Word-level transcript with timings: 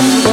Yeah. 0.00 0.29